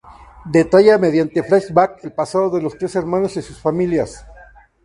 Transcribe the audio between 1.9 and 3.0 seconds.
el pasado de los tres